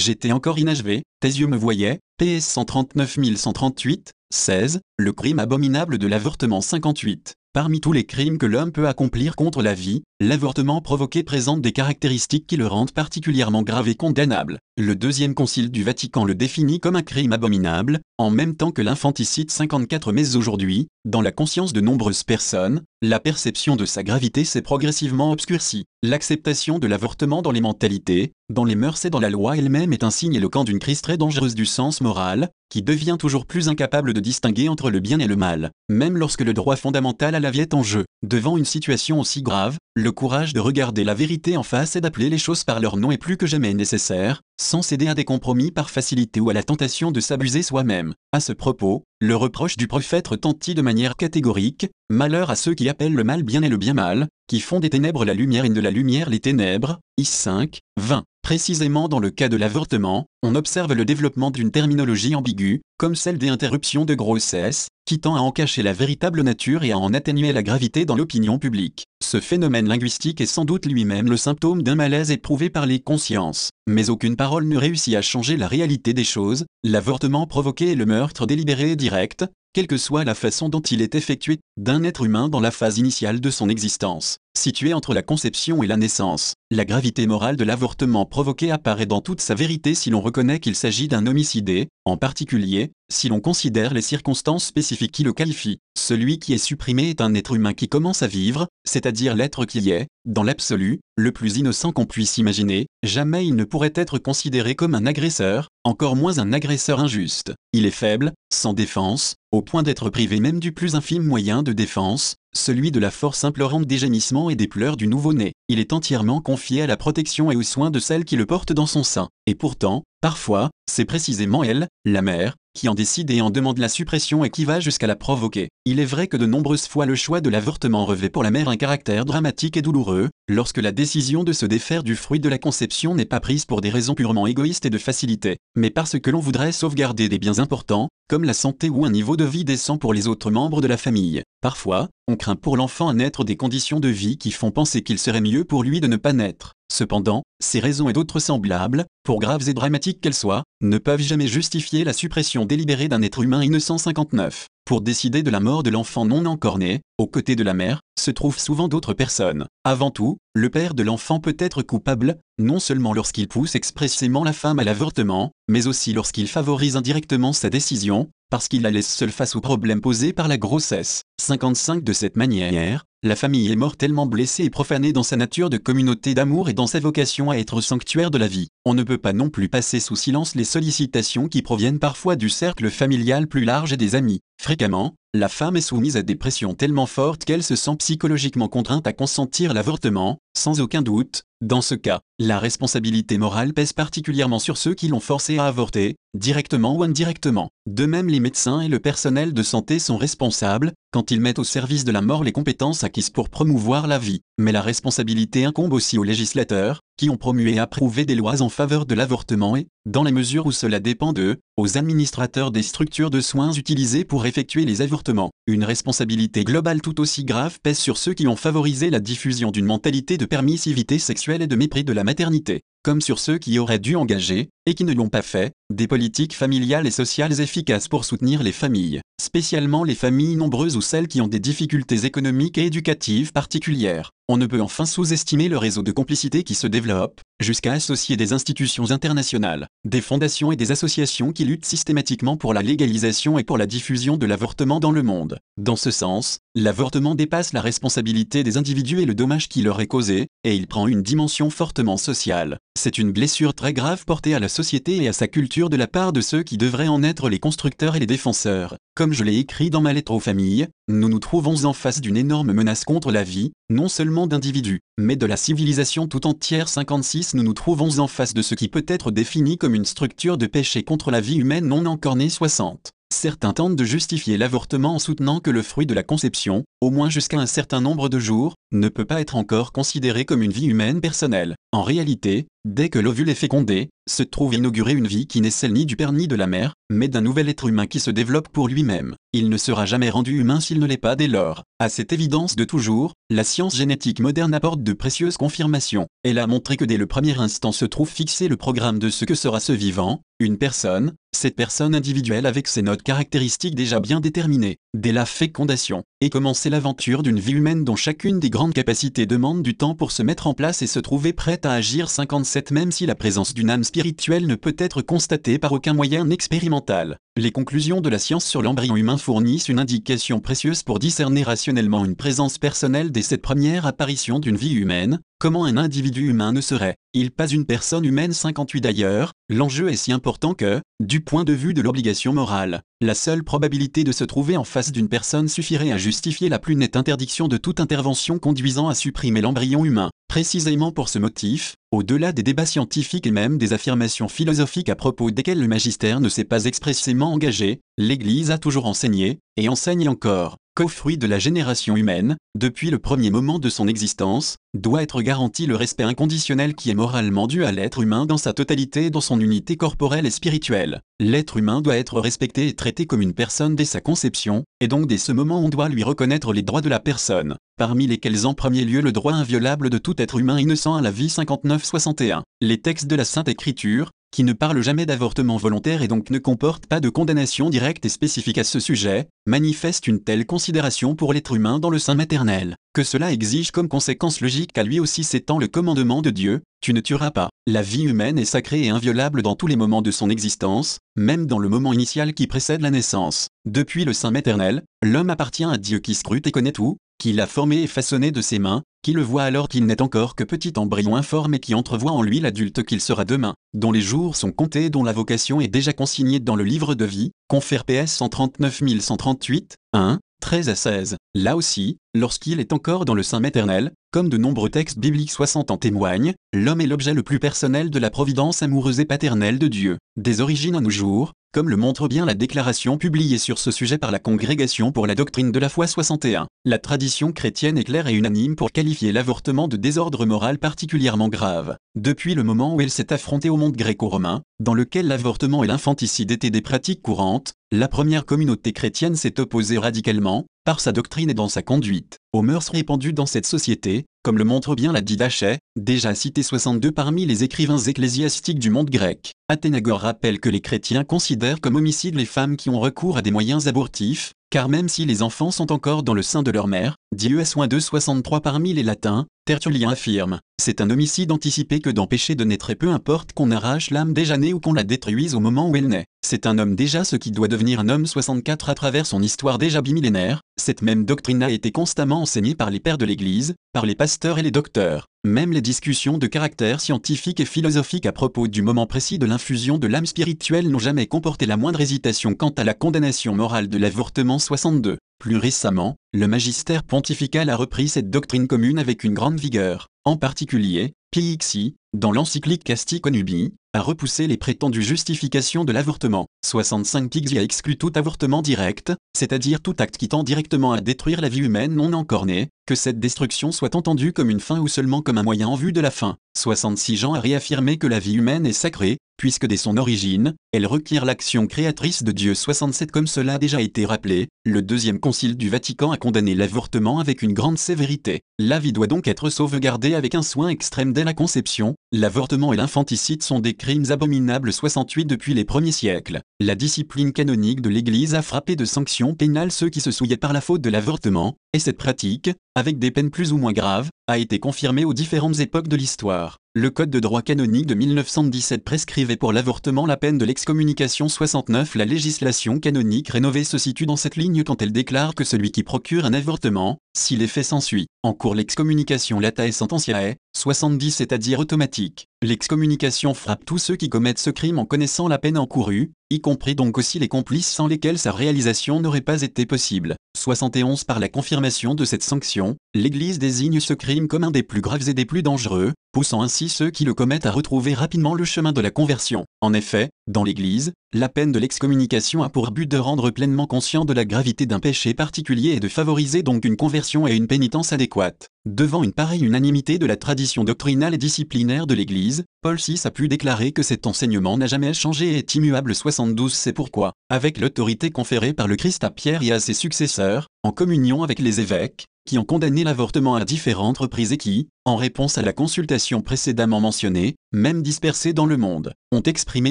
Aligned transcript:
J'étais 0.00 0.32
encore 0.32 0.58
inachevé, 0.58 1.02
tes 1.20 1.28
yeux 1.28 1.46
me 1.46 1.58
voyaient, 1.58 2.00
PS 2.16 2.46
139 2.46 3.18
138, 3.36 4.12
16, 4.32 4.80
le 4.96 5.12
crime 5.12 5.38
abominable 5.38 5.98
de 5.98 6.06
l'avortement 6.06 6.62
58. 6.62 7.34
Parmi 7.52 7.82
tous 7.82 7.92
les 7.92 8.06
crimes 8.06 8.38
que 8.38 8.46
l'homme 8.46 8.72
peut 8.72 8.88
accomplir 8.88 9.36
contre 9.36 9.60
la 9.60 9.74
vie, 9.74 10.02
l'avortement 10.20 10.82
provoqué 10.82 11.22
présente 11.22 11.62
des 11.62 11.72
caractéristiques 11.72 12.46
qui 12.46 12.58
le 12.58 12.66
rendent 12.66 12.92
particulièrement 12.92 13.62
grave 13.62 13.88
et 13.88 13.94
condamnable. 13.94 14.58
Le 14.76 14.94
deuxième 14.94 15.34
concile 15.34 15.70
du 15.70 15.82
Vatican 15.82 16.24
le 16.24 16.34
définit 16.34 16.78
comme 16.78 16.96
un 16.96 17.02
crime 17.02 17.32
abominable, 17.32 18.00
en 18.18 18.30
même 18.30 18.54
temps 18.54 18.70
que 18.70 18.82
l'infanticide 18.82 19.50
54 19.50 20.12
mais 20.12 20.36
aujourd'hui, 20.36 20.88
dans 21.06 21.22
la 21.22 21.32
conscience 21.32 21.72
de 21.72 21.80
nombreuses 21.80 22.22
personnes, 22.22 22.82
la 23.00 23.18
perception 23.18 23.76
de 23.76 23.86
sa 23.86 24.02
gravité 24.02 24.44
s'est 24.44 24.60
progressivement 24.60 25.32
obscurcie. 25.32 25.86
L'acceptation 26.02 26.78
de 26.78 26.86
l'avortement 26.86 27.40
dans 27.40 27.52
les 27.52 27.62
mentalités, 27.62 28.32
dans 28.50 28.64
les 28.64 28.74
mœurs 28.74 29.06
et 29.06 29.10
dans 29.10 29.20
la 29.20 29.30
loi 29.30 29.56
elle-même 29.56 29.94
est 29.94 30.04
un 30.04 30.10
signe 30.10 30.34
éloquent 30.34 30.64
d'une 30.64 30.78
crise 30.78 31.00
très 31.00 31.16
dangereuse 31.16 31.54
du 31.54 31.64
sens 31.64 32.02
moral, 32.02 32.50
qui 32.70 32.82
devient 32.82 33.16
toujours 33.18 33.46
plus 33.46 33.68
incapable 33.68 34.12
de 34.12 34.20
distinguer 34.20 34.68
entre 34.68 34.90
le 34.90 35.00
bien 35.00 35.18
et 35.18 35.26
le 35.26 35.36
mal, 35.36 35.70
même 35.88 36.16
lorsque 36.16 36.42
le 36.42 36.52
droit 36.52 36.76
fondamental 36.76 37.34
à 37.34 37.40
la 37.40 37.50
vie 37.50 37.60
est 37.60 37.74
en 37.74 37.82
jeu. 37.82 38.04
Devant 38.22 38.56
une 38.56 38.64
situation 38.64 39.18
aussi 39.18 39.42
grave, 39.42 39.78
le 40.00 40.12
courage 40.12 40.52
de 40.52 40.60
regarder 40.60 41.04
la 41.04 41.14
vérité 41.14 41.56
en 41.56 41.62
face 41.62 41.94
et 41.94 42.00
d'appeler 42.00 42.30
les 42.30 42.38
choses 42.38 42.64
par 42.64 42.80
leur 42.80 42.96
nom 42.96 43.10
est 43.10 43.18
plus 43.18 43.36
que 43.36 43.46
jamais 43.46 43.74
nécessaire, 43.74 44.42
sans 44.60 44.82
céder 44.82 45.08
à 45.08 45.14
des 45.14 45.24
compromis 45.24 45.70
par 45.70 45.90
facilité 45.90 46.40
ou 46.40 46.50
à 46.50 46.54
la 46.54 46.62
tentation 46.62 47.12
de 47.12 47.20
s'abuser 47.20 47.62
soi-même. 47.62 48.14
À 48.32 48.40
ce 48.40 48.52
propos, 48.52 49.04
le 49.20 49.36
reproche 49.36 49.76
du 49.76 49.86
prophète 49.86 50.28
retentit 50.28 50.74
de 50.74 50.82
manière 50.82 51.16
catégorique, 51.16 51.88
Malheur 52.08 52.50
à 52.50 52.56
ceux 52.56 52.74
qui 52.74 52.88
appellent 52.88 53.14
le 53.14 53.24
mal 53.24 53.44
bien 53.44 53.62
et 53.62 53.68
le 53.68 53.76
bien 53.76 53.94
mal, 53.94 54.26
qui 54.48 54.60
font 54.60 54.80
des 54.80 54.90
ténèbres 54.90 55.24
la 55.24 55.34
lumière 55.34 55.64
et 55.64 55.70
de 55.70 55.80
la 55.80 55.92
lumière 55.92 56.28
les 56.28 56.40
ténèbres. 56.40 56.98
I 57.18 57.24
5, 57.24 57.78
20. 58.00 58.24
Précisément 58.42 59.08
dans 59.08 59.20
le 59.20 59.30
cas 59.30 59.48
de 59.48 59.56
l'avortement, 59.56 60.26
on 60.42 60.54
observe 60.54 60.92
le 60.94 61.04
développement 61.04 61.50
d'une 61.50 61.70
terminologie 61.70 62.34
ambiguë, 62.34 62.82
comme 62.98 63.14
celle 63.14 63.38
des 63.38 63.48
interruptions 63.48 64.04
de 64.04 64.14
grossesse, 64.14 64.88
qui 65.06 65.20
tend 65.20 65.36
à 65.36 65.40
en 65.40 65.52
cacher 65.52 65.82
la 65.82 65.92
véritable 65.92 66.42
nature 66.42 66.82
et 66.82 66.92
à 66.92 66.98
en 66.98 67.14
atténuer 67.14 67.52
la 67.52 67.62
gravité 67.62 68.04
dans 68.04 68.16
l'opinion 68.16 68.58
publique. 68.58 69.04
Ce 69.22 69.40
phénomène 69.40 69.88
linguistique 69.88 70.40
est 70.40 70.46
sans 70.46 70.64
doute 70.64 70.86
lui-même 70.86 71.30
le 71.30 71.36
symptôme 71.36 71.82
d'un 71.82 71.94
malaise 71.94 72.30
éprouvé 72.30 72.70
par 72.70 72.86
les 72.86 73.00
consciences, 73.00 73.70
mais 73.86 74.10
aucune 74.10 74.36
parole 74.36 74.66
ne 74.66 74.76
réussit 74.76 75.14
à 75.14 75.22
changer 75.22 75.56
la 75.56 75.68
réalité 75.68 76.12
des 76.12 76.24
choses, 76.24 76.64
l'avortement 76.82 77.46
provoqué 77.46 77.92
est 77.92 77.96
le 77.96 78.06
meurtre 78.06 78.46
délibéré 78.46 78.92
et 78.92 78.96
direct, 78.96 79.44
quelle 79.72 79.86
que 79.86 79.96
soit 79.96 80.24
la 80.24 80.34
façon 80.34 80.68
dont 80.68 80.80
il 80.80 81.02
est 81.02 81.14
effectué, 81.14 81.60
d'un 81.76 82.02
être 82.02 82.24
humain 82.24 82.48
dans 82.48 82.60
la 82.60 82.72
phase 82.72 82.98
initiale 82.98 83.40
de 83.40 83.50
son 83.50 83.68
existence. 83.68 84.38
Situé 84.60 84.92
entre 84.92 85.14
la 85.14 85.22
conception 85.22 85.82
et 85.82 85.86
la 85.86 85.96
naissance, 85.96 86.52
la 86.70 86.84
gravité 86.84 87.26
morale 87.26 87.56
de 87.56 87.64
l'avortement 87.64 88.26
provoqué 88.26 88.70
apparaît 88.70 89.06
dans 89.06 89.22
toute 89.22 89.40
sa 89.40 89.54
vérité 89.54 89.94
si 89.94 90.10
l'on 90.10 90.20
reconnaît 90.20 90.60
qu'il 90.60 90.74
s'agit 90.74 91.08
d'un 91.08 91.26
homicidé, 91.26 91.88
en 92.04 92.18
particulier, 92.18 92.92
si 93.10 93.30
l'on 93.30 93.40
considère 93.40 93.94
les 93.94 94.02
circonstances 94.02 94.66
spécifiques 94.66 95.12
qui 95.12 95.22
le 95.22 95.32
qualifient. 95.32 95.78
Celui 95.98 96.38
qui 96.38 96.52
est 96.52 96.58
supprimé 96.58 97.08
est 97.08 97.22
un 97.22 97.32
être 97.32 97.54
humain 97.54 97.72
qui 97.72 97.88
commence 97.88 98.22
à 98.22 98.26
vivre, 98.26 98.68
c'est-à-dire 98.84 99.34
l'être 99.34 99.64
qui 99.64 99.88
est, 99.88 100.08
dans 100.26 100.42
l'absolu, 100.42 101.00
le 101.16 101.32
plus 101.32 101.56
innocent 101.56 101.92
qu'on 101.92 102.04
puisse 102.04 102.36
imaginer, 102.36 102.86
jamais 103.02 103.46
il 103.46 103.56
ne 103.56 103.64
pourrait 103.64 103.94
être 103.94 104.18
considéré 104.18 104.74
comme 104.74 104.94
un 104.94 105.06
agresseur, 105.06 105.68
encore 105.84 106.16
moins 106.16 106.38
un 106.38 106.52
agresseur 106.52 107.00
injuste. 107.00 107.54
Il 107.72 107.86
est 107.86 107.90
faible, 107.90 108.32
sans 108.52 108.74
défense, 108.74 109.36
au 109.52 109.62
point 109.62 109.82
d'être 109.82 110.10
privé 110.10 110.38
même 110.38 110.60
du 110.60 110.72
plus 110.72 110.96
infime 110.96 111.22
moyen 111.22 111.62
de 111.62 111.72
défense, 111.72 112.34
celui 112.54 112.90
de 112.90 113.00
la 113.00 113.10
force 113.10 113.44
implorante 113.44 113.86
des 113.86 113.98
gémissements 113.98 114.50
et 114.50 114.56
des 114.56 114.68
pleurs 114.68 114.96
du 114.96 115.06
nouveau-né. 115.06 115.52
Il 115.68 115.78
est 115.78 115.92
entièrement 115.92 116.40
confié 116.40 116.82
à 116.82 116.86
la 116.86 116.96
protection 116.96 117.50
et 117.50 117.56
aux 117.56 117.62
soins 117.62 117.90
de 117.90 117.98
celle 117.98 118.24
qui 118.24 118.36
le 118.36 118.46
porte 118.46 118.72
dans 118.72 118.86
son 118.86 119.02
sein. 119.02 119.28
Et 119.46 119.54
pourtant, 119.54 120.02
parfois, 120.20 120.70
c'est 120.90 121.04
précisément 121.04 121.62
elle, 121.62 121.88
la 122.04 122.22
mère, 122.22 122.56
qui 122.74 122.88
en 122.88 122.94
décide 122.94 123.30
et 123.30 123.40
en 123.40 123.50
demande 123.50 123.78
la 123.78 123.88
suppression 123.88 124.44
et 124.44 124.50
qui 124.50 124.64
va 124.64 124.80
jusqu'à 124.80 125.06
la 125.06 125.16
provoquer. 125.16 125.68
Il 125.84 125.98
est 125.98 126.04
vrai 126.04 126.28
que 126.28 126.36
de 126.36 126.46
nombreuses 126.46 126.86
fois 126.86 127.06
le 127.06 127.14
choix 127.14 127.40
de 127.40 127.50
l'avortement 127.50 128.04
revêt 128.04 128.30
pour 128.30 128.42
la 128.42 128.50
mère 128.50 128.68
un 128.68 128.76
caractère 128.76 129.24
dramatique 129.24 129.76
et 129.76 129.82
douloureux, 129.82 130.30
lorsque 130.48 130.78
la 130.78 130.92
décision 130.92 131.44
de 131.44 131.52
se 131.52 131.66
défaire 131.66 132.02
du 132.02 132.16
fruit 132.16 132.40
de 132.40 132.48
la 132.48 132.58
conception 132.58 133.14
n'est 133.14 133.24
pas 133.24 133.40
prise 133.40 133.64
pour 133.64 133.80
des 133.80 133.90
raisons 133.90 134.14
purement 134.14 134.46
égoïstes 134.46 134.86
et 134.86 134.90
de 134.90 134.98
facilité, 134.98 135.58
mais 135.76 135.90
parce 135.90 136.18
que 136.18 136.30
l'on 136.30 136.40
voudrait 136.40 136.72
sauvegarder 136.72 137.28
des 137.28 137.38
biens 137.38 137.58
importants, 137.58 138.08
comme 138.30 138.44
la 138.44 138.54
santé 138.54 138.88
ou 138.88 139.04
un 139.04 139.10
niveau 139.10 139.36
de 139.36 139.44
vie 139.44 139.64
décent 139.64 139.98
pour 139.98 140.14
les 140.14 140.28
autres 140.28 140.52
membres 140.52 140.80
de 140.80 140.86
la 140.86 140.96
famille. 140.96 141.42
Parfois, 141.60 142.08
on 142.28 142.36
craint 142.36 142.54
pour 142.54 142.76
l'enfant 142.76 143.08
à 143.08 143.12
naître 143.12 143.42
des 143.42 143.56
conditions 143.56 143.98
de 143.98 144.06
vie 144.06 144.38
qui 144.38 144.52
font 144.52 144.70
penser 144.70 145.02
qu'il 145.02 145.18
serait 145.18 145.40
mieux 145.40 145.64
pour 145.64 145.82
lui 145.82 146.00
de 146.00 146.06
ne 146.06 146.14
pas 146.14 146.32
naître. 146.32 146.74
Cependant, 146.92 147.42
ces 147.60 147.80
raisons 147.80 148.08
et 148.08 148.12
d'autres 148.12 148.38
semblables, 148.38 149.04
pour 149.24 149.40
graves 149.40 149.68
et 149.68 149.74
dramatiques 149.74 150.20
qu'elles 150.20 150.32
soient, 150.32 150.62
ne 150.80 150.98
peuvent 150.98 151.20
jamais 151.20 151.48
justifier 151.48 152.04
la 152.04 152.12
suppression 152.12 152.66
délibérée 152.66 153.08
d'un 153.08 153.22
être 153.22 153.42
humain 153.42 153.64
innocent 153.64 153.98
59. 153.98 154.68
Pour 154.90 155.02
décider 155.02 155.44
de 155.44 155.52
la 155.52 155.60
mort 155.60 155.84
de 155.84 155.90
l'enfant 155.90 156.24
non 156.24 156.46
encore 156.46 156.76
né, 156.76 157.00
aux 157.16 157.28
côtés 157.28 157.54
de 157.54 157.62
la 157.62 157.74
mère, 157.74 158.00
se 158.18 158.32
trouvent 158.32 158.58
souvent 158.58 158.88
d'autres 158.88 159.14
personnes. 159.14 159.66
Avant 159.84 160.10
tout, 160.10 160.38
le 160.52 160.68
père 160.68 160.94
de 160.94 161.04
l'enfant 161.04 161.38
peut 161.38 161.54
être 161.60 161.82
coupable, 161.82 162.40
non 162.58 162.80
seulement 162.80 163.14
lorsqu'il 163.14 163.46
pousse 163.46 163.76
expressément 163.76 164.42
la 164.42 164.52
femme 164.52 164.80
à 164.80 164.82
l'avortement, 164.82 165.52
mais 165.68 165.86
aussi 165.86 166.12
lorsqu'il 166.12 166.48
favorise 166.48 166.96
indirectement 166.96 167.52
sa 167.52 167.70
décision, 167.70 168.30
parce 168.50 168.68
qu'il 168.68 168.82
la 168.82 168.90
laisse 168.90 169.12
seule 169.12 169.30
face 169.30 169.56
aux 169.56 169.60
problèmes 169.60 170.00
posés 170.00 170.32
par 170.32 170.48
la 170.48 170.58
grossesse. 170.58 171.22
55 171.40 172.04
De 172.04 172.12
cette 172.12 172.36
manière, 172.36 173.04
la 173.22 173.36
famille 173.36 173.70
est 173.70 173.76
mortellement 173.76 174.26
blessée 174.26 174.64
et 174.64 174.70
profanée 174.70 175.12
dans 175.12 175.22
sa 175.22 175.36
nature 175.36 175.70
de 175.70 175.76
communauté 175.76 176.34
d'amour 176.34 176.68
et 176.68 176.72
dans 176.72 176.86
sa 176.86 177.00
vocation 177.00 177.50
à 177.50 177.56
être 177.56 177.80
sanctuaire 177.80 178.30
de 178.30 178.38
la 178.38 178.48
vie. 178.48 178.68
On 178.84 178.94
ne 178.94 179.02
peut 179.02 179.18
pas 179.18 179.32
non 179.32 179.50
plus 179.50 179.68
passer 179.68 180.00
sous 180.00 180.16
silence 180.16 180.54
les 180.54 180.64
sollicitations 180.64 181.48
qui 181.48 181.62
proviennent 181.62 181.98
parfois 181.98 182.34
du 182.34 182.48
cercle 182.48 182.90
familial 182.90 183.46
plus 183.46 183.64
large 183.64 183.92
et 183.92 183.96
des 183.96 184.14
amis. 184.14 184.40
Fréquemment, 184.60 185.14
la 185.32 185.48
femme 185.48 185.76
est 185.76 185.80
soumise 185.80 186.16
à 186.16 186.22
des 186.22 186.34
pressions 186.34 186.74
tellement 186.74 187.06
fortes 187.06 187.44
qu'elle 187.44 187.62
se 187.62 187.76
sent 187.76 187.96
psychologiquement 187.98 188.68
contrainte 188.68 189.06
à 189.06 189.12
consentir 189.12 189.74
l'avortement, 189.74 190.38
sans 190.56 190.80
aucun 190.80 191.02
doute, 191.02 191.44
dans 191.62 191.82
ce 191.82 191.94
cas, 191.94 192.20
la 192.38 192.58
responsabilité 192.58 193.36
morale 193.36 193.74
pèse 193.74 193.92
particulièrement 193.92 194.58
sur 194.58 194.78
ceux 194.78 194.94
qui 194.94 195.08
l'ont 195.08 195.20
forcé 195.20 195.58
à 195.58 195.66
avorter, 195.66 196.16
directement 196.32 196.96
ou 196.96 197.02
indirectement. 197.02 197.68
De 197.86 198.06
même 198.06 198.28
les 198.28 198.40
médecins 198.40 198.80
et 198.80 198.88
le 198.88 198.98
personnel 198.98 199.52
de 199.52 199.62
santé 199.62 199.98
sont 199.98 200.16
responsables, 200.16 200.92
quand 201.12 201.30
ils 201.30 201.40
mettent 201.40 201.58
au 201.58 201.64
service 201.64 202.04
de 202.04 202.12
la 202.12 202.22
mort 202.22 202.44
les 202.44 202.52
compétences 202.52 203.04
acquises 203.04 203.28
pour 203.28 203.50
promouvoir 203.50 204.06
la 204.06 204.18
vie. 204.18 204.40
Mais 204.58 204.72
la 204.72 204.80
responsabilité 204.80 205.66
incombe 205.66 205.92
aussi 205.92 206.16
aux 206.16 206.24
législateurs, 206.24 207.00
qui 207.18 207.28
ont 207.28 207.36
promu 207.36 207.68
et 207.68 207.78
approuvé 207.78 208.24
des 208.24 208.36
lois 208.36 208.62
en 208.62 208.70
faveur 208.70 209.04
de 209.04 209.14
l'avortement 209.14 209.76
et, 209.76 209.88
dans 210.06 210.22
les 210.22 210.32
mesures 210.32 210.64
où 210.64 210.72
cela 210.72 211.00
dépend 211.00 211.34
d'eux, 211.34 211.58
aux 211.76 211.98
administrateurs 211.98 212.70
des 212.70 212.82
structures 212.82 213.28
de 213.28 213.42
soins 213.42 213.72
utilisées 213.72 214.24
pour 214.24 214.46
effectuer 214.46 214.86
les 214.86 215.02
avortements. 215.02 215.50
Une 215.66 215.84
responsabilité 215.84 216.64
globale 216.64 217.02
tout 217.02 217.20
aussi 217.20 217.44
grave 217.44 217.80
pèse 217.82 217.98
sur 217.98 218.16
ceux 218.16 218.32
qui 218.32 218.46
ont 218.46 218.56
favorisé 218.56 219.10
la 219.10 219.20
diffusion 219.20 219.70
d'une 219.70 219.84
mentalité 219.84 220.38
de 220.40 220.46
permissivité 220.46 221.18
sexuelle 221.18 221.60
et 221.60 221.66
de 221.66 221.76
mépris 221.76 222.02
de 222.02 222.14
la 222.14 222.24
maternité, 222.24 222.80
comme 223.02 223.20
sur 223.20 223.38
ceux 223.38 223.58
qui 223.58 223.78
auraient 223.78 223.98
dû 223.98 224.16
engager, 224.16 224.70
et 224.86 224.94
qui 224.94 225.04
ne 225.04 225.12
l'ont 225.12 225.28
pas 225.28 225.42
fait, 225.42 225.72
des 225.90 226.06
politiques 226.06 226.54
familiales 226.54 227.06
et 227.06 227.10
sociales 227.10 227.60
efficaces 227.60 228.08
pour 228.08 228.24
soutenir 228.24 228.62
les 228.62 228.72
familles, 228.72 229.20
spécialement 229.40 230.04
les 230.04 230.14
familles 230.14 230.56
nombreuses 230.56 230.96
ou 230.96 231.00
celles 231.00 231.28
qui 231.28 231.40
ont 231.40 231.48
des 231.48 231.58
difficultés 231.58 232.24
économiques 232.24 232.78
et 232.78 232.86
éducatives 232.86 233.52
particulières. 233.52 234.30
On 234.48 234.56
ne 234.56 234.66
peut 234.66 234.80
enfin 234.80 235.06
sous-estimer 235.06 235.68
le 235.68 235.78
réseau 235.78 236.02
de 236.02 236.10
complicité 236.10 236.64
qui 236.64 236.74
se 236.74 236.88
développe, 236.88 237.40
jusqu'à 237.60 237.92
associer 237.92 238.36
des 238.36 238.52
institutions 238.52 239.12
internationales, 239.12 239.86
des 240.04 240.20
fondations 240.20 240.72
et 240.72 240.76
des 240.76 240.90
associations 240.90 241.52
qui 241.52 241.64
luttent 241.64 241.84
systématiquement 241.84 242.56
pour 242.56 242.74
la 242.74 242.82
légalisation 242.82 243.60
et 243.60 243.64
pour 243.64 243.78
la 243.78 243.86
diffusion 243.86 244.36
de 244.36 244.46
l'avortement 244.46 244.98
dans 244.98 245.12
le 245.12 245.22
monde. 245.22 245.58
Dans 245.76 245.94
ce 245.94 246.10
sens, 246.10 246.58
l'avortement 246.74 247.36
dépasse 247.36 247.72
la 247.72 247.80
responsabilité 247.80 248.64
des 248.64 248.76
individus 248.76 249.20
et 249.20 249.26
le 249.26 249.36
dommage 249.36 249.68
qui 249.68 249.82
leur 249.82 250.00
est 250.00 250.08
causé, 250.08 250.48
et 250.64 250.74
il 250.74 250.88
prend 250.88 251.06
une 251.06 251.22
dimension 251.22 251.70
fortement 251.70 252.16
sociale. 252.16 252.78
C'est 252.98 253.18
une 253.18 253.30
blessure 253.30 253.74
très 253.74 253.92
grave 253.92 254.24
portée 254.24 254.54
à 254.54 254.58
la 254.58 254.68
société 254.70 255.22
et 255.22 255.28
à 255.28 255.34
sa 255.34 255.46
culture 255.46 255.90
de 255.90 255.98
la 255.98 256.06
part 256.06 256.32
de 256.32 256.40
ceux 256.40 256.62
qui 256.62 256.78
devraient 256.78 257.08
en 257.08 257.22
être 257.22 257.50
les 257.50 257.58
constructeurs 257.58 258.16
et 258.16 258.20
les 258.20 258.26
défenseurs. 258.26 258.96
Comme 259.14 259.34
je 259.34 259.44
l'ai 259.44 259.58
écrit 259.58 259.90
dans 259.90 260.00
ma 260.00 260.14
lettre 260.14 260.32
aux 260.32 260.40
familles, 260.40 260.88
nous 261.08 261.28
nous 261.28 261.38
trouvons 261.38 261.84
en 261.84 261.92
face 261.92 262.22
d'une 262.22 262.38
énorme 262.38 262.72
menace 262.72 263.04
contre 263.04 263.30
la 263.30 263.42
vie, 263.42 263.72
non 263.90 264.08
seulement 264.08 264.46
d'individus, 264.46 265.00
mais 265.18 265.36
de 265.36 265.44
la 265.44 265.58
civilisation 265.58 266.26
tout 266.26 266.46
entière 266.46 266.88
56 266.88 267.52
nous 267.52 267.62
nous 267.62 267.74
trouvons 267.74 268.20
en 268.20 268.28
face 268.28 268.54
de 268.54 268.62
ce 268.62 268.74
qui 268.74 268.88
peut 268.88 269.04
être 269.06 269.30
défini 269.30 269.76
comme 269.76 269.94
une 269.94 270.06
structure 270.06 270.56
de 270.56 270.66
péché 270.66 271.02
contre 271.02 271.30
la 271.30 271.42
vie 271.42 271.56
humaine 271.56 271.86
non 271.86 272.06
encore 272.06 272.36
née 272.36 272.48
60. 272.48 273.10
Certains 273.32 273.72
tentent 273.72 273.96
de 273.96 274.04
justifier 274.04 274.58
l'avortement 274.58 275.14
en 275.14 275.18
soutenant 275.18 275.60
que 275.60 275.70
le 275.70 275.82
fruit 275.82 276.06
de 276.06 276.14
la 276.14 276.24
conception, 276.24 276.84
au 277.00 277.10
moins 277.10 277.30
jusqu'à 277.30 277.58
un 277.58 277.66
certain 277.66 278.00
nombre 278.00 278.28
de 278.28 278.38
jours, 278.38 278.74
ne 278.92 279.08
peut 279.08 279.24
pas 279.24 279.40
être 279.40 279.56
encore 279.56 279.92
considéré 279.92 280.44
comme 280.44 280.62
une 280.62 280.72
vie 280.72 280.86
humaine 280.86 281.20
personnelle. 281.20 281.76
En 281.92 282.02
réalité, 282.02 282.66
dès 282.84 283.08
que 283.08 283.18
l'ovule 283.18 283.48
est 283.48 283.54
fécondé, 283.54 284.10
se 284.28 284.42
trouve 284.42 284.74
inaugurée 284.74 285.14
une 285.14 285.26
vie 285.26 285.46
qui 285.46 285.60
n'est 285.60 285.70
celle 285.70 285.92
ni 285.92 286.06
du 286.06 286.16
père 286.16 286.32
ni 286.32 286.46
de 286.46 286.56
la 286.56 286.66
mère, 286.66 286.94
mais 287.10 287.28
d'un 287.28 287.40
nouvel 287.40 287.68
être 287.68 287.86
humain 287.88 288.06
qui 288.06 288.20
se 288.20 288.30
développe 288.30 288.68
pour 288.68 288.88
lui-même. 288.88 289.34
Il 289.52 289.68
ne 289.68 289.76
sera 289.76 290.06
jamais 290.06 290.30
rendu 290.30 290.58
humain 290.58 290.80
s'il 290.80 291.00
ne 291.00 291.06
l'est 291.06 291.16
pas 291.16 291.36
dès 291.36 291.48
lors. 291.48 291.84
À 291.98 292.08
cette 292.08 292.32
évidence 292.32 292.76
de 292.76 292.84
toujours, 292.84 293.32
la 293.48 293.64
science 293.64 293.96
génétique 293.96 294.40
moderne 294.40 294.74
apporte 294.74 295.02
de 295.02 295.12
précieuses 295.12 295.56
confirmations. 295.56 296.26
Elle 296.44 296.58
a 296.58 296.66
montré 296.66 296.96
que 296.96 297.04
dès 297.04 297.16
le 297.16 297.26
premier 297.26 297.58
instant 297.58 297.92
se 297.92 298.04
trouve 298.04 298.28
fixé 298.28 298.68
le 298.68 298.76
programme 298.76 299.18
de 299.18 299.30
ce 299.30 299.44
que 299.44 299.54
sera 299.54 299.80
ce 299.80 299.92
vivant, 299.92 300.42
une 300.60 300.76
personne, 300.76 301.32
cette 301.52 301.74
personne 301.74 302.14
individuelle 302.14 302.66
avec 302.66 302.86
ses 302.86 303.02
notes 303.02 303.22
caractéristiques 303.22 303.94
déjà 303.94 304.20
bien 304.20 304.40
déterminées, 304.40 304.98
dès 305.14 305.32
la 305.32 305.46
fécondation, 305.46 306.22
et 306.40 306.50
commencer 306.50 306.89
l'aventure 306.90 307.42
d'une 307.42 307.58
vie 307.58 307.72
humaine 307.72 308.04
dont 308.04 308.16
chacune 308.16 308.60
des 308.60 308.68
grandes 308.68 308.92
capacités 308.92 309.46
demande 309.46 309.82
du 309.82 309.96
temps 309.96 310.14
pour 310.14 310.32
se 310.32 310.42
mettre 310.42 310.66
en 310.66 310.74
place 310.74 311.00
et 311.00 311.06
se 311.06 311.18
trouver 311.18 311.52
prête 311.52 311.86
à 311.86 311.92
agir 311.92 312.28
57 312.28 312.90
même 312.90 313.12
si 313.12 313.24
la 313.24 313.34
présence 313.34 313.72
d'une 313.72 313.88
âme 313.88 314.04
spirituelle 314.04 314.66
ne 314.66 314.74
peut 314.74 314.96
être 314.98 315.22
constatée 315.22 315.78
par 315.78 315.92
aucun 315.92 316.12
moyen 316.12 316.50
expérimental. 316.50 317.38
Les 317.60 317.72
conclusions 317.72 318.22
de 318.22 318.30
la 318.30 318.38
science 318.38 318.64
sur 318.64 318.80
l'embryon 318.80 319.16
humain 319.16 319.36
fournissent 319.36 319.90
une 319.90 319.98
indication 319.98 320.60
précieuse 320.60 321.02
pour 321.02 321.18
discerner 321.18 321.62
rationnellement 321.62 322.24
une 322.24 322.34
présence 322.34 322.78
personnelle 322.78 323.30
dès 323.30 323.42
cette 323.42 323.60
première 323.60 324.06
apparition 324.06 324.60
d'une 324.60 324.78
vie 324.78 324.94
humaine, 324.94 325.40
comment 325.58 325.84
un 325.84 325.98
individu 325.98 326.48
humain 326.48 326.72
ne 326.72 326.80
serait, 326.80 327.16
il 327.34 327.50
pas 327.50 327.68
une 327.68 327.84
personne 327.84 328.24
humaine 328.24 328.54
58 328.54 329.02
d'ailleurs, 329.02 329.52
l'enjeu 329.68 330.08
est 330.08 330.16
si 330.16 330.32
important 330.32 330.72
que, 330.72 331.02
du 331.22 331.42
point 331.42 331.64
de 331.64 331.74
vue 331.74 331.92
de 331.92 332.00
l'obligation 332.00 332.54
morale, 332.54 333.02
la 333.20 333.34
seule 333.34 333.62
probabilité 333.62 334.24
de 334.24 334.32
se 334.32 334.44
trouver 334.44 334.78
en 334.78 334.84
face 334.84 335.12
d'une 335.12 335.28
personne 335.28 335.68
suffirait 335.68 336.12
à 336.12 336.16
justifier 336.16 336.70
la 336.70 336.78
plus 336.78 336.96
nette 336.96 337.14
interdiction 337.14 337.68
de 337.68 337.76
toute 337.76 338.00
intervention 338.00 338.58
conduisant 338.58 339.10
à 339.10 339.14
supprimer 339.14 339.60
l'embryon 339.60 340.06
humain. 340.06 340.30
Précisément 340.50 341.12
pour 341.12 341.28
ce 341.28 341.38
motif, 341.38 341.94
au-delà 342.10 342.50
des 342.50 342.64
débats 342.64 342.84
scientifiques 342.84 343.46
et 343.46 343.52
même 343.52 343.78
des 343.78 343.92
affirmations 343.92 344.48
philosophiques 344.48 345.08
à 345.08 345.14
propos 345.14 345.52
desquelles 345.52 345.78
le 345.78 345.86
magistère 345.86 346.40
ne 346.40 346.48
s'est 346.48 346.64
pas 346.64 346.86
expressément 346.86 347.52
engagé, 347.52 348.00
l'Église 348.18 348.72
a 348.72 348.78
toujours 348.78 349.06
enseigné, 349.06 349.60
et 349.76 349.88
enseigne 349.88 350.28
encore, 350.28 350.78
qu'au 351.00 351.08
fruit 351.08 351.38
de 351.38 351.46
la 351.46 351.58
génération 351.58 352.14
humaine, 352.14 352.58
depuis 352.78 353.08
le 353.08 353.18
premier 353.18 353.48
moment 353.48 353.78
de 353.78 353.88
son 353.88 354.06
existence, 354.06 354.76
doit 354.92 355.22
être 355.22 355.40
garanti 355.40 355.86
le 355.86 355.96
respect 355.96 356.24
inconditionnel 356.24 356.94
qui 356.94 357.08
est 357.08 357.14
moralement 357.14 357.66
dû 357.66 357.86
à 357.86 357.90
l'être 357.90 358.20
humain 358.20 358.44
dans 358.44 358.58
sa 358.58 358.74
totalité 358.74 359.24
et 359.24 359.30
dans 359.30 359.40
son 359.40 359.60
unité 359.60 359.96
corporelle 359.96 360.44
et 360.44 360.50
spirituelle. 360.50 361.22
L'être 361.40 361.78
humain 361.78 362.02
doit 362.02 362.18
être 362.18 362.38
respecté 362.38 362.86
et 362.86 362.92
traité 362.92 363.24
comme 363.24 363.40
une 363.40 363.54
personne 363.54 363.96
dès 363.96 364.04
sa 364.04 364.20
conception, 364.20 364.84
et 365.00 365.08
donc 365.08 365.26
dès 365.26 365.38
ce 365.38 365.52
moment 365.52 365.82
on 365.82 365.88
doit 365.88 366.10
lui 366.10 366.22
reconnaître 366.22 366.74
les 366.74 366.82
droits 366.82 367.00
de 367.00 367.08
la 367.08 367.18
personne, 367.18 367.76
parmi 367.96 368.26
lesquels 368.26 368.66
en 368.66 368.74
premier 368.74 369.06
lieu 369.06 369.22
le 369.22 369.32
droit 369.32 369.54
inviolable 369.54 370.10
de 370.10 370.18
tout 370.18 370.34
être 370.42 370.58
humain 370.58 370.78
innocent 370.78 371.14
à 371.14 371.22
la 371.22 371.30
vie 371.30 371.46
59-61. 371.46 372.60
Les 372.82 373.00
textes 373.00 373.26
de 373.26 373.36
la 373.36 373.46
Sainte 373.46 373.70
Écriture, 373.70 374.32
qui 374.50 374.64
ne 374.64 374.72
parle 374.72 375.00
jamais 375.00 375.26
d'avortement 375.26 375.76
volontaire 375.76 376.22
et 376.22 376.28
donc 376.28 376.50
ne 376.50 376.58
comporte 376.58 377.06
pas 377.06 377.20
de 377.20 377.28
condamnation 377.28 377.90
directe 377.90 378.24
et 378.26 378.28
spécifique 378.28 378.78
à 378.78 378.84
ce 378.84 379.00
sujet, 379.00 379.48
manifeste 379.66 380.26
une 380.26 380.42
telle 380.42 380.66
considération 380.66 381.34
pour 381.34 381.52
l'être 381.52 381.74
humain 381.74 381.98
dans 381.98 382.10
le 382.10 382.18
sein 382.18 382.34
maternel, 382.34 382.96
que 383.14 383.22
cela 383.22 383.52
exige 383.52 383.90
comme 383.90 384.08
conséquence 384.08 384.60
logique 384.60 384.96
à 384.98 385.02
lui 385.02 385.20
aussi 385.20 385.44
s'étend 385.44 385.78
le 385.78 385.88
commandement 385.88 386.42
de 386.42 386.50
Dieu, 386.50 386.82
tu 387.00 387.14
ne 387.14 387.20
tueras 387.20 387.50
pas. 387.50 387.70
La 387.86 388.02
vie 388.02 388.24
humaine 388.24 388.58
est 388.58 388.64
sacrée 388.64 389.04
et 389.04 389.10
inviolable 389.10 389.62
dans 389.62 389.74
tous 389.74 389.86
les 389.86 389.96
moments 389.96 390.22
de 390.22 390.30
son 390.30 390.50
existence, 390.50 391.18
même 391.36 391.66
dans 391.66 391.78
le 391.78 391.88
moment 391.88 392.12
initial 392.12 392.52
qui 392.52 392.66
précède 392.66 393.00
la 393.00 393.10
naissance. 393.10 393.68
Depuis 393.86 394.24
le 394.24 394.32
sein 394.32 394.50
maternel, 394.50 395.02
l'homme 395.22 395.50
appartient 395.50 395.84
à 395.84 395.96
Dieu 395.96 396.18
qui 396.18 396.34
scrute 396.34 396.66
et 396.66 396.72
connaît 396.72 396.92
tout, 396.92 397.16
qui 397.40 397.54
l'a 397.54 397.66
formé 397.66 398.02
et 398.02 398.06
façonné 398.06 398.52
de 398.52 398.60
ses 398.60 398.78
mains, 398.78 399.02
qui 399.22 399.32
le 399.32 399.42
voit 399.42 399.62
alors 399.62 399.88
qu'il 399.88 400.04
n'est 400.04 400.20
encore 400.20 400.54
que 400.54 400.62
petit 400.62 400.92
embryon 400.96 401.36
informe 401.36 401.72
et 401.72 401.80
qui 401.80 401.94
entrevoit 401.94 402.32
en 402.32 402.42
lui 402.42 402.60
l'adulte 402.60 403.02
qu'il 403.02 403.22
sera 403.22 403.46
demain, 403.46 403.74
dont 403.94 404.12
les 404.12 404.20
jours 404.20 404.56
sont 404.56 404.72
comptés 404.72 405.08
dont 405.08 405.24
la 405.24 405.32
vocation 405.32 405.80
est 405.80 405.88
déjà 405.88 406.12
consignée 406.12 406.60
dans 406.60 406.76
le 406.76 406.84
livre 406.84 407.14
de 407.14 407.24
vie, 407.24 407.52
confère 407.66 408.04
PS 408.04 408.32
139 408.32 409.00
138, 409.20 409.96
1, 410.12 410.38
13 410.60 410.88
à 410.90 410.94
16. 410.94 411.36
Là 411.54 411.76
aussi, 411.76 412.18
lorsqu'il 412.34 412.80
est 412.80 412.92
encore 412.92 413.24
dans 413.24 413.34
le 413.34 413.42
sein 413.42 413.60
maternel, 413.60 414.12
comme 414.32 414.48
de 414.48 414.56
nombreux 414.56 414.90
textes 414.90 415.18
bibliques 415.18 415.50
60 415.50 415.90
en 415.90 415.96
témoignent, 415.96 416.54
l'homme 416.72 417.00
est 417.00 417.06
l'objet 417.06 417.34
le 417.34 417.42
plus 417.42 417.58
personnel 417.58 418.10
de 418.10 418.18
la 418.18 418.30
providence 418.30 418.82
amoureuse 418.82 419.20
et 419.20 419.24
paternelle 419.24 419.78
de 419.78 419.88
Dieu. 419.88 420.18
Des 420.36 420.60
origines 420.60 420.94
à 420.94 421.00
nos 421.00 421.10
jours, 421.10 421.52
comme 421.72 421.88
le 421.88 421.96
montre 421.96 422.26
bien 422.26 422.46
la 422.46 422.54
déclaration 422.54 423.16
publiée 423.16 423.58
sur 423.58 423.78
ce 423.78 423.90
sujet 423.90 424.18
par 424.18 424.32
la 424.32 424.40
Congrégation 424.40 425.12
pour 425.12 425.26
la 425.26 425.36
doctrine 425.36 425.70
de 425.70 425.78
la 425.78 425.88
foi 425.88 426.06
61. 426.06 426.66
La 426.84 426.98
tradition 426.98 427.52
chrétienne 427.52 427.98
est 427.98 428.04
claire 428.04 428.26
et 428.26 428.34
unanime 428.34 428.74
pour 428.74 428.90
qualifier 428.90 429.30
l'avortement 429.30 429.86
de 429.86 429.96
désordre 429.96 430.46
moral 430.46 430.78
particulièrement 430.78 431.48
grave. 431.48 431.96
Depuis 432.16 432.54
le 432.54 432.64
moment 432.64 432.94
où 432.94 433.00
elle 433.00 433.10
s'est 433.10 433.32
affrontée 433.32 433.70
au 433.70 433.76
monde 433.76 433.96
gréco-romain, 433.96 434.62
dans 434.80 434.94
lequel 434.94 435.28
l'avortement 435.28 435.84
et 435.84 435.86
l'infanticide 435.86 436.50
étaient 436.50 436.70
des 436.70 436.80
pratiques 436.80 437.22
courantes, 437.22 437.74
la 437.92 438.08
première 438.08 438.46
communauté 438.46 438.92
chrétienne 438.92 439.36
s'est 439.36 439.60
opposée 439.60 439.98
radicalement, 439.98 440.66
par 440.84 441.00
sa 441.00 441.12
doctrine 441.12 441.50
et 441.50 441.54
dans 441.54 441.68
sa 441.68 441.82
conduite, 441.82 442.38
aux 442.52 442.62
mœurs 442.62 442.88
répandues 442.88 443.32
dans 443.32 443.46
cette 443.46 443.66
société, 443.66 444.24
comme 444.42 444.58
le 444.58 444.64
montre 444.64 444.94
bien 444.94 445.12
la 445.12 445.20
Didachée, 445.20 445.78
déjà 445.96 446.34
cité 446.34 446.62
62 446.62 447.12
parmi 447.12 447.46
les 447.46 447.64
écrivains 447.64 447.98
ecclésiastiques 447.98 448.78
du 448.78 448.90
monde 448.90 449.10
grec. 449.10 449.52
Athénagore 449.68 450.20
rappelle 450.20 450.60
que 450.60 450.68
les 450.68 450.80
chrétiens 450.80 451.24
considèrent 451.24 451.80
comme 451.80 451.96
homicides 451.96 452.36
les 452.36 452.46
femmes 452.46 452.76
qui 452.76 452.90
ont 452.90 453.00
recours 453.00 453.36
à 453.36 453.42
des 453.42 453.50
moyens 453.50 453.88
abortifs, 453.88 454.52
car 454.70 454.88
même 454.88 455.08
si 455.08 455.26
les 455.26 455.42
enfants 455.42 455.72
sont 455.72 455.90
encore 455.90 456.22
dans 456.22 456.34
le 456.34 456.42
sein 456.42 456.62
de 456.62 456.70
leur 456.70 456.86
mère, 456.86 457.16
Dieu 457.36 457.60
a 457.60 457.64
soin 457.64 457.88
de 457.88 457.98
63 457.98 458.60
parmi 458.60 458.94
les 458.94 459.02
latins, 459.02 459.46
Tertullien 459.64 460.10
affirme, 460.10 460.60
c'est 460.80 461.00
un 461.00 461.10
homicide 461.10 461.52
anticipé 461.52 462.00
que 462.00 462.08
d'empêcher 462.08 462.54
de 462.54 462.64
naître 462.64 462.90
et 462.90 462.94
peu 462.94 463.08
importe 463.08 463.52
qu'on 463.52 463.70
arrache 463.70 464.10
l'âme 464.10 464.32
déjà 464.32 464.56
née 464.56 464.72
ou 464.72 464.80
qu'on 464.80 464.92
la 464.92 465.04
détruise 465.04 465.54
au 465.54 465.60
moment 465.60 465.90
où 465.90 465.96
elle 465.96 466.08
naît. 466.08 466.26
C'est 466.44 466.66
un 466.66 466.78
homme 466.78 466.96
déjà 466.96 467.24
ce 467.24 467.36
qui 467.36 467.50
doit 467.50 467.68
devenir 467.68 468.00
un 468.00 468.08
homme 468.08 468.26
64 468.26 468.88
à 468.88 468.94
travers 468.94 469.26
son 469.26 469.42
histoire 469.42 469.78
déjà 469.78 470.02
bimillénaire, 470.02 470.60
cette 470.80 471.02
même 471.02 471.24
doctrine 471.24 471.62
a 471.62 471.70
été 471.70 471.92
constamment 471.92 472.42
enseignée 472.42 472.74
par 472.74 472.90
les 472.90 473.00
pères 473.00 473.18
de 473.18 473.26
l'Église, 473.26 473.74
par 473.92 474.06
les 474.06 474.14
pasteurs 474.14 474.58
et 474.58 474.62
les 474.62 474.70
docteurs. 474.70 475.26
Même 475.46 475.72
les 475.72 475.80
discussions 475.80 476.36
de 476.36 476.46
caractère 476.46 477.00
scientifique 477.00 477.60
et 477.60 477.64
philosophique 477.64 478.26
à 478.26 478.32
propos 478.32 478.68
du 478.68 478.82
moment 478.82 479.06
précis 479.06 479.38
de 479.38 479.46
l'infusion 479.46 479.96
de 479.96 480.06
l'âme 480.06 480.26
spirituelle 480.26 480.90
n'ont 480.90 480.98
jamais 480.98 481.26
comporté 481.26 481.64
la 481.64 481.78
moindre 481.78 482.02
hésitation 482.02 482.54
quant 482.54 482.68
à 482.76 482.84
la 482.84 482.92
condamnation 482.92 483.54
morale 483.54 483.88
de 483.88 483.96
l'avortement 483.96 484.58
62. 484.58 485.16
Plus 485.38 485.56
récemment, 485.56 486.16
le 486.34 486.46
magistère 486.46 487.04
pontifical 487.04 487.70
a 487.70 487.76
repris 487.76 488.08
cette 488.08 488.28
doctrine 488.28 488.68
commune 488.68 488.98
avec 488.98 489.24
une 489.24 489.32
grande 489.32 489.58
vigueur. 489.58 490.08
En 490.26 490.36
particulier, 490.36 491.14
PXI, 491.32 491.94
dans 492.12 492.32
l'encyclique 492.32 492.84
Casti 492.84 493.22
Conubi, 493.22 493.72
a 493.94 494.02
repoussé 494.02 494.46
les 494.46 494.58
prétendues 494.58 495.02
justifications 495.02 495.86
de 495.86 495.92
l'avortement. 495.92 496.46
65 496.66 497.30
PXI 497.30 497.58
a 497.58 497.62
exclu 497.62 497.96
tout 497.96 498.12
avortement 498.14 498.60
direct, 498.60 499.14
c'est-à-dire 499.34 499.80
tout 499.80 499.96
acte 499.98 500.18
qui 500.18 500.28
tend 500.28 500.42
directement 500.42 500.92
à 500.92 501.00
détruire 501.00 501.40
la 501.40 501.48
vie 501.48 501.60
humaine 501.60 501.94
non 501.94 502.12
encore 502.12 502.44
née, 502.44 502.68
cette 502.94 503.20
destruction 503.20 503.72
soit 503.72 503.94
entendue 503.94 504.32
comme 504.32 504.50
une 504.50 504.60
fin 504.60 504.80
ou 504.80 504.88
seulement 504.88 505.22
comme 505.22 505.38
un 505.38 505.42
moyen 505.42 505.68
en 505.68 505.74
vue 505.74 505.92
de 505.92 506.00
la 506.00 506.10
fin. 506.10 506.36
66 506.58 507.16
Jean 507.16 507.34
a 507.34 507.40
réaffirmé 507.40 507.96
que 507.96 508.06
la 508.06 508.18
vie 508.18 508.34
humaine 508.34 508.66
est 508.66 508.72
sacrée, 508.72 509.18
puisque 509.40 509.66
dès 509.66 509.78
son 509.78 509.96
origine, 509.96 510.54
elle 510.72 510.86
requiert 510.86 511.24
l'action 511.24 511.66
créatrice 511.66 512.22
de 512.22 512.30
Dieu 512.30 512.54
67 512.54 513.10
comme 513.10 513.26
cela 513.26 513.54
a 513.54 513.58
déjà 513.58 513.80
été 513.80 514.04
rappelé, 514.04 514.48
le 514.66 514.82
deuxième 514.82 515.18
concile 515.18 515.56
du 515.56 515.70
Vatican 515.70 516.12
a 516.12 516.18
condamné 516.18 516.54
l'avortement 516.54 517.20
avec 517.20 517.40
une 517.40 517.54
grande 517.54 517.78
sévérité. 517.78 518.42
La 518.58 518.78
vie 518.78 518.92
doit 518.92 519.06
donc 519.06 519.26
être 519.28 519.48
sauvegardée 519.48 520.14
avec 520.14 520.34
un 520.34 520.42
soin 520.42 520.68
extrême 520.68 521.14
dès 521.14 521.24
la 521.24 521.32
conception, 521.32 521.94
l'avortement 522.12 522.74
et 522.74 522.76
l'infanticide 522.76 523.42
sont 523.42 523.60
des 523.60 523.72
crimes 523.72 524.04
abominables 524.10 524.74
68 524.74 525.24
depuis 525.24 525.54
les 525.54 525.64
premiers 525.64 525.92
siècles. 525.92 526.42
La 526.60 526.74
discipline 526.74 527.32
canonique 527.32 527.80
de 527.80 527.88
l'Église 527.88 528.34
a 528.34 528.42
frappé 528.42 528.76
de 528.76 528.84
sanctions 528.84 529.34
pénales 529.34 529.72
ceux 529.72 529.88
qui 529.88 530.02
se 530.02 530.10
souillaient 530.10 530.36
par 530.36 530.52
la 530.52 530.60
faute 530.60 530.82
de 530.82 530.90
l'avortement, 530.90 531.56
et 531.72 531.78
cette 531.78 531.98
pratique, 531.98 532.50
avec 532.74 532.98
des 532.98 533.10
peines 533.10 533.30
plus 533.30 533.52
ou 533.52 533.58
moins 533.58 533.72
graves, 533.72 534.08
a 534.26 534.38
été 534.38 534.58
confirmée 534.58 535.04
aux 535.04 535.14
différentes 535.14 535.60
époques 535.60 535.88
de 535.88 535.96
l'histoire. 535.96 536.56
Le 536.74 536.90
Code 536.90 537.10
de 537.10 537.18
droit 537.18 537.42
canonique 537.42 537.86
de 537.86 537.94
1917 537.94 538.84
prescrivait 538.84 539.36
pour 539.36 539.52
l'avortement 539.52 540.06
la 540.06 540.16
peine 540.16 540.38
de 540.38 540.44
l'excommunication 540.44 541.28
69. 541.28 541.96
La 541.96 542.04
législation 542.04 542.78
canonique 542.78 543.28
rénovée 543.28 543.64
se 543.64 543.76
situe 543.76 544.06
dans 544.06 544.16
cette 544.16 544.36
ligne 544.36 544.62
quand 544.62 544.82
elle 544.82 544.92
déclare 544.92 545.34
que 545.34 545.42
celui 545.42 545.72
qui 545.72 545.82
procure 545.82 546.24
un 546.24 546.32
avortement, 546.32 546.98
si 547.16 547.36
l'effet 547.36 547.64
s'ensuit, 547.64 548.06
en 548.22 548.34
cours 548.34 548.54
l'excommunication 548.54 549.40
latae 549.40 549.72
sententiae, 549.72 550.36
70 550.56 551.10
c'est-à-dire 551.10 551.58
automatique. 551.58 552.26
L'excommunication 552.40 553.34
frappe 553.34 553.64
tous 553.64 553.78
ceux 553.78 553.96
qui 553.96 554.08
commettent 554.08 554.38
ce 554.38 554.50
crime 554.50 554.78
en 554.78 554.86
connaissant 554.86 555.26
la 555.26 555.38
peine 555.38 555.58
encourue, 555.58 556.12
y 556.30 556.40
compris 556.40 556.76
donc 556.76 556.98
aussi 556.98 557.18
les 557.18 557.28
complices 557.28 557.68
sans 557.68 557.88
lesquels 557.88 558.18
sa 558.18 558.30
réalisation 558.30 559.00
n'aurait 559.00 559.20
pas 559.20 559.42
été 559.42 559.66
possible. 559.66 560.14
71 560.40 561.04
Par 561.04 561.18
la 561.18 561.28
confirmation 561.28 561.94
de 561.94 562.06
cette 562.06 562.22
sanction, 562.22 562.76
l'Église 562.94 563.38
désigne 563.38 563.78
ce 563.78 563.92
crime 563.92 564.26
comme 564.26 564.42
un 564.42 564.50
des 564.50 564.62
plus 564.62 564.80
graves 564.80 565.06
et 565.06 565.12
des 565.12 565.26
plus 565.26 565.42
dangereux, 565.42 565.92
poussant 566.12 566.42
ainsi 566.42 566.68
ceux 566.68 566.90
qui 566.90 567.04
le 567.04 567.14
commettent 567.14 567.46
à 567.46 567.50
retrouver 567.50 567.94
rapidement 567.94 568.34
le 568.34 568.44
chemin 568.44 568.72
de 568.72 568.80
la 568.80 568.90
conversion. 568.90 569.44
En 569.60 569.72
effet, 569.72 570.10
dans 570.26 570.44
l'Église, 570.44 570.92
la 571.12 571.28
peine 571.28 571.52
de 571.52 571.58
l'excommunication 571.58 572.42
a 572.42 572.48
pour 572.48 572.70
but 572.70 572.88
de 572.88 572.96
rendre 572.96 573.30
pleinement 573.30 573.66
conscient 573.66 574.04
de 574.04 574.12
la 574.12 574.24
gravité 574.24 574.66
d'un 574.66 574.80
péché 574.80 575.14
particulier 575.14 575.70
et 575.70 575.80
de 575.80 575.88
favoriser 575.88 576.42
donc 576.42 576.64
une 576.64 576.76
conversion 576.76 577.26
et 577.26 577.34
une 577.34 577.46
pénitence 577.46 577.92
adéquate. 577.92 578.48
Devant 578.66 579.02
une 579.02 579.12
pareille 579.12 579.44
unanimité 579.44 579.98
de 579.98 580.06
la 580.06 580.16
tradition 580.16 580.64
doctrinale 580.64 581.14
et 581.14 581.18
disciplinaire 581.18 581.86
de 581.86 581.94
l'Église, 581.94 582.44
Paul 582.62 582.76
VI 582.76 583.00
a 583.04 583.10
pu 583.10 583.26
déclarer 583.26 583.72
que 583.72 583.82
cet 583.82 584.06
enseignement 584.06 584.58
n'a 584.58 584.66
jamais 584.66 584.92
changé 584.94 585.32
et 585.32 585.38
est 585.38 585.54
immuable 585.54 585.94
72 585.94 586.52
C'est 586.52 586.72
pourquoi, 586.72 587.14
avec 587.30 587.58
l'autorité 587.58 588.10
conférée 588.10 588.52
par 588.52 588.68
le 588.68 588.76
Christ 588.76 589.02
à 589.02 589.10
Pierre 589.10 589.42
et 589.42 589.52
à 589.52 589.60
ses 589.60 589.74
successeurs, 589.74 590.46
en 590.62 590.72
communion 590.72 591.22
avec 591.22 591.38
les 591.38 591.60
évêques, 591.60 592.06
qui 592.26 592.38
ont 592.38 592.44
condamné 592.44 592.84
l'avortement 592.84 593.34
à 593.34 593.44
différentes 593.44 593.98
reprises 593.98 594.32
et 594.32 594.36
qui, 594.36 594.68
en 594.84 594.96
réponse 594.96 595.38
à 595.38 595.42
la 595.42 595.52
consultation 595.52 596.20
précédemment 596.20 596.80
mentionnée, 596.80 597.36
même 597.52 597.82
dispersée 597.82 598.32
dans 598.32 598.46
le 598.46 598.56
monde, 598.56 598.94
ont 599.12 599.22
exprimé 599.22 599.70